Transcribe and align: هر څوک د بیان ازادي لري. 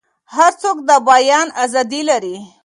هر 0.35 0.51
څوک 0.61 0.77
د 0.87 0.89
بیان 1.09 1.47
ازادي 1.63 2.01
لري. 2.09 2.37